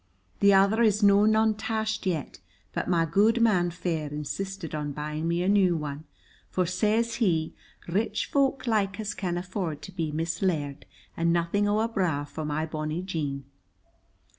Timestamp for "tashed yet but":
1.53-2.87